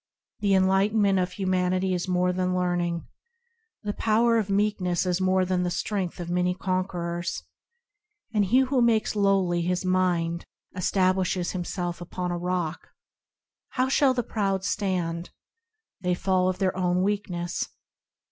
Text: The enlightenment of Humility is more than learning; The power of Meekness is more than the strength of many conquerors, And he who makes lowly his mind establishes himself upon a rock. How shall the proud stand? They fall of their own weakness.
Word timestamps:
The 0.39 0.55
enlightenment 0.55 1.19
of 1.19 1.33
Humility 1.33 1.93
is 1.93 2.07
more 2.07 2.33
than 2.33 2.55
learning; 2.55 3.05
The 3.83 3.93
power 3.93 4.39
of 4.39 4.49
Meekness 4.49 5.05
is 5.05 5.21
more 5.21 5.45
than 5.45 5.61
the 5.61 5.69
strength 5.69 6.19
of 6.19 6.27
many 6.27 6.55
conquerors, 6.55 7.43
And 8.33 8.45
he 8.45 8.61
who 8.61 8.81
makes 8.81 9.15
lowly 9.15 9.61
his 9.61 9.85
mind 9.85 10.43
establishes 10.75 11.51
himself 11.51 12.01
upon 12.01 12.31
a 12.31 12.37
rock. 12.39 12.87
How 13.69 13.89
shall 13.89 14.15
the 14.15 14.23
proud 14.23 14.63
stand? 14.63 15.29
They 15.99 16.15
fall 16.15 16.49
of 16.49 16.57
their 16.57 16.75
own 16.75 17.03
weakness. 17.03 17.69